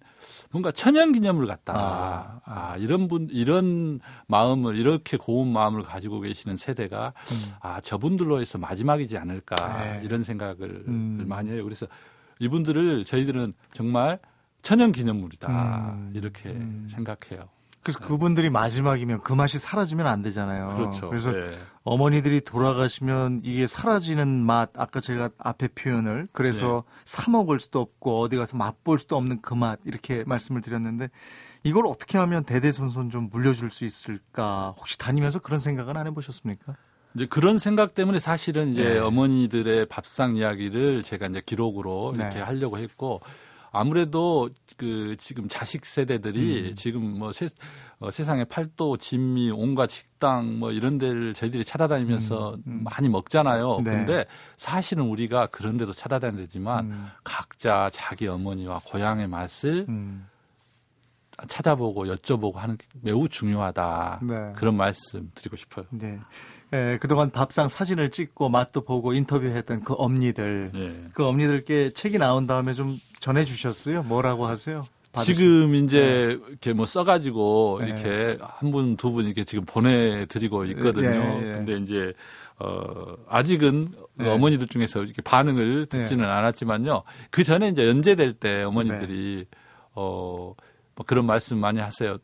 [0.52, 1.74] 뭔가 천연기념물 같다.
[1.74, 2.72] 아, 아.
[2.74, 7.54] 아, 이런 분 이런 마음을 이렇게 고운 마음을 가지고 계시는 세대가 음.
[7.62, 10.02] 아 저분들로 해서 마지막이지 않을까 네.
[10.04, 11.26] 이런 생각을 음.
[11.28, 11.63] 많이 해요.
[11.63, 11.88] 그래서
[12.39, 14.20] 이분들을 저희들은 정말
[14.63, 16.12] 천연기념물이다 음.
[16.13, 16.88] 이렇게 음.
[16.89, 17.48] 생각해요.
[17.84, 18.08] 그래서 네.
[18.08, 20.76] 그분들이 마지막이면 그 맛이 사라지면 안 되잖아요.
[20.76, 21.10] 그렇죠.
[21.10, 21.58] 그래서 네.
[21.84, 27.02] 어머니들이 돌아가시면 이게 사라지는 맛, 아까 제가 앞에 표현을 그래서 네.
[27.06, 31.10] 사 먹을 수도 없고 어디 가서 맛볼 수도 없는 그 맛 이렇게 말씀을 드렸는데
[31.63, 34.74] 이걸 어떻게 하면 대대손손 좀 물려줄 수 있을까?
[34.78, 36.76] 혹시 다니면서 그런 생각은 안 해보셨습니까?
[37.15, 39.00] 이제 그런 생각 때문에 사실은 이제 네.
[39.00, 42.41] 어머니들의 밥상 이야기를 제가 이제 기록으로 이렇게 네.
[42.41, 43.22] 하려고 했고
[43.72, 46.76] 아무래도 그 지금 자식 세대들이 음.
[46.76, 47.48] 지금 뭐 세,
[48.00, 52.64] 어, 세상에 팔도 진미 온갖 식당 뭐 이런 데를 저희들이 찾아다니면서 음.
[52.68, 52.84] 음.
[52.84, 53.78] 많이 먹잖아요.
[53.84, 53.92] 네.
[53.92, 54.26] 근데
[54.58, 57.08] 사실은 우리가 그런 데도 찾아다니지만 음.
[57.24, 60.28] 각자 자기 어머니와 고향의 맛을 음.
[61.48, 64.20] 찾아보고 여쭤보고 하는 게 매우 중요하다.
[64.24, 64.54] 네.
[64.56, 65.86] 그런 말씀 드리고 싶어요.
[65.92, 66.20] 네.
[66.74, 71.10] 예, 그동안 밥상 사진을 찍고 맛도 보고 인터뷰했던 그 엄니들, 네.
[71.14, 74.04] 그 엄니들께 책이 나온 다음에 좀 전해 주셨어요?
[74.04, 74.86] 뭐라고 하세요?
[75.24, 76.46] 지금 이제 네.
[76.50, 77.88] 이렇게 뭐 써가지고 네.
[77.88, 81.10] 이렇게 한 분, 두 분 이렇게 지금 보내드리고 있거든요.
[81.10, 81.52] 네, 네.
[81.54, 82.14] 근데 이제
[82.58, 84.30] 어, 아직은 네.
[84.30, 86.32] 어머니들 중에서 이렇게 반응을 듣지는 네.
[86.32, 87.04] 않았지만요.
[87.30, 89.46] 그 전에 이제 연재될 때 어머니들이
[89.94, 90.54] 어,
[90.96, 92.18] 뭐 그런 말씀 많이 하세요.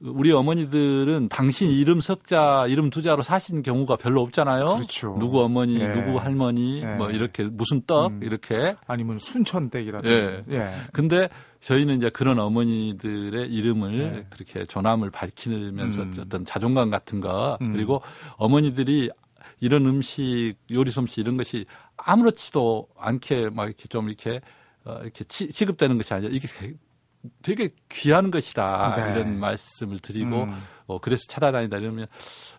[0.00, 4.76] 우리 어머니들은 당신 이름 석자, 이름 두자로 사신 경우가 별로 없잖아요.
[4.76, 5.16] 그렇죠.
[5.18, 5.88] 누구 어머니, 예.
[5.92, 6.94] 누구 할머니, 예.
[6.96, 8.20] 뭐 이렇게 무슨 떡 음.
[8.22, 10.14] 이렇게 아니면 순천댁이라든지.
[10.14, 10.44] 예.
[10.50, 10.72] 예.
[10.92, 11.28] 근데
[11.60, 14.26] 저희는 이제 그런 어머니들의 이름을 예.
[14.30, 16.14] 그렇게 조남을 밝히면서 음.
[16.20, 17.72] 어떤 자존감 같은 거 음.
[17.72, 18.00] 그리고
[18.36, 19.10] 어머니들이
[19.60, 24.40] 이런 음식, 요리 솜씨 이런 것이 아무렇지도 않게 막 이렇게 좀 이렇게
[24.84, 26.46] 어, 이렇게 취급되는 것이 아니라 이게
[27.42, 29.12] 되게 귀한 것이다 네.
[29.12, 30.62] 이런 말씀을 드리고 음.
[30.86, 32.06] 어, 그래서 찾아다니다 이러면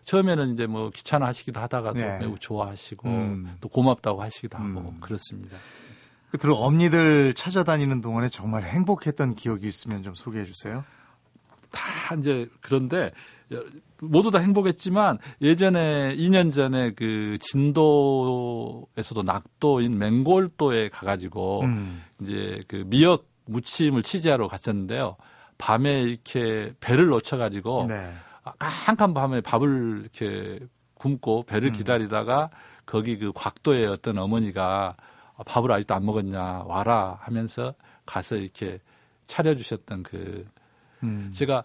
[0.04, 2.18] 처음에는 이제 뭐 귀찮아 하시기도 하다가도 네.
[2.18, 3.56] 매우 좋아하시고 음.
[3.60, 5.00] 또 고맙다고 하시기도 하고 음.
[5.00, 5.56] 그렇습니다.
[6.30, 10.84] 끝으로 엄니들 찾아다니는 동안에 정말 행복했던 기억이 있으면 좀 소개해 주세요.
[11.70, 13.10] 다 이제 그런데
[14.00, 22.02] 모두 다 행복했지만 예전에 2년 전에 그 진도에서도 낙도인 맹골도에 가가지고 음.
[22.20, 25.16] 이제 그 미역 무침을 취재하러 갔었는데요.
[25.58, 28.12] 밤에 이렇게 배를 놓쳐가지고 네.
[28.86, 30.58] 깜깜 밤에 밥을 이렇게
[30.94, 31.72] 굶고 배를 음.
[31.72, 32.50] 기다리다가
[32.86, 34.96] 거기 그 곽도에 어떤 어머니가
[35.46, 37.74] 밥을 아직도 안 먹었냐 와라 하면서
[38.06, 38.80] 가서 이렇게
[39.26, 40.46] 차려주셨던 그
[41.02, 41.30] 음.
[41.34, 41.62] 제가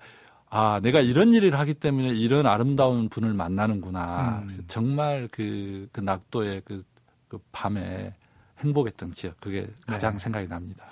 [0.50, 4.64] 아 내가 이런 일을 하기 때문에 이런 아름다운 분을 만나는구나 음.
[4.68, 6.84] 정말 그, 그 낙도의 그,
[7.28, 8.14] 그 밤에
[8.60, 10.20] 행복했던 기억 그게 가장 네.
[10.20, 10.86] 생각이 납니다.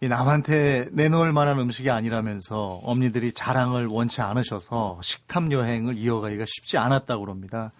[0.00, 7.24] 이 남한테 내놓을 만한 음식이 아니라면서 엄니들이 자랑을 원치 않으셔서 식탐 여행을 이어가기가 쉽지 않았다고
[7.24, 7.72] 그럽니다.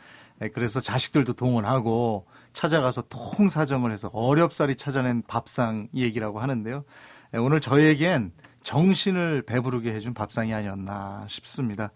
[0.42, 6.84] 예, 그래서 자식들도 동원하고 찾아가서 통사정을 해서 어렵사리 찾아낸 밥상 얘기라고 하는데요.
[7.34, 11.90] 예, 오늘 저에겐 정신을 배부르게 해준 밥상이 아니었나 싶습니다.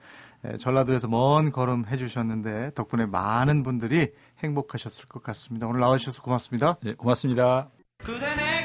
[0.46, 4.08] 예, 전라도에서 먼 걸음 해주셨는데 덕분에 많은 분들이
[4.42, 5.66] 행복하셨을 것 같습니다.
[5.66, 6.76] 오늘 나와주셔서 고맙습니다.
[6.82, 7.70] 네, 고맙습니다.
[7.98, 8.57] 그대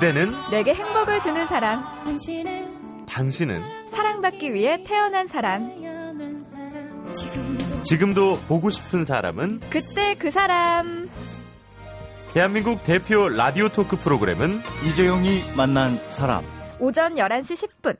[0.00, 1.84] 는 내게 행복을 주는 사람.
[3.06, 5.70] 당신은 사랑받기 위해 태어난 사람.
[7.82, 11.10] 지금도 보고 싶은 사람은 그때 그 사람.
[12.32, 16.42] 대한민국 대표 라디오 토크 프로그램은 이재용이 만난 사람.
[16.80, 17.96] 오전 11시 10분.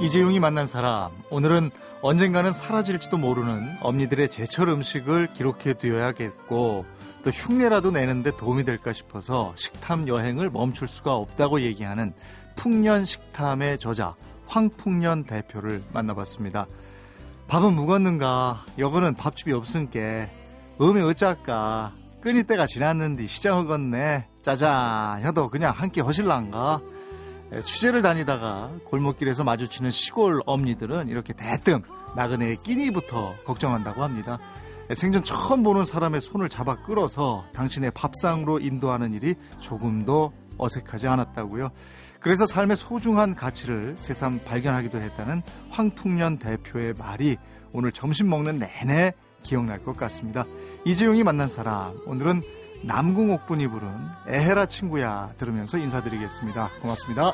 [0.00, 1.12] 이재용이 만난 사람.
[1.30, 1.70] 오늘은
[2.02, 6.84] 언젠가는 사라질지도 모르는 엄니들의 제철 음식을 기록해 두어야겠고
[7.22, 12.12] 또 흉내라도 내는데 도움이 될까 싶어서 식탐 여행을 멈출 수가 없다고 얘기하는
[12.56, 14.14] 풍년 식탐의 저자
[14.46, 16.66] 황풍년 대표를 만나봤습니다.
[17.48, 18.66] 밥은 묵었는가?
[18.78, 20.28] 여거는 밥집이 없은께
[20.80, 21.92] 음이 어쩔까?
[22.20, 24.28] 끓일 때가 지났는데 시장 흑었네.
[24.42, 26.80] 짜잔 혀도 그냥 한 끼 허실랑가
[27.62, 31.82] 취재를 다니다가 골목길에서 마주치는 시골 엄니들은 이렇게 대뜸
[32.16, 34.38] 나그네의 끼니부터 걱정한다고 합니다.
[34.92, 41.70] 생전 처음 보는 사람의 손을 잡아 끌어서 당신의 밥상으로 인도하는 일이 조금도 어색하지 않았다고요.
[42.20, 47.36] 그래서 삶의 소중한 가치를 새삼 발견하기도 했다는 황풍년 대표의 말이
[47.72, 49.12] 오늘 점심 먹는 내내
[49.42, 50.44] 기억날 것 같습니다.
[50.84, 52.42] 이재용이 만난 사람 오늘은
[52.86, 53.88] 남궁옥분이 부른
[54.28, 56.70] 에헤라 친구야 들으면서 인사드리겠습니다.
[56.80, 57.32] 고맙습니다.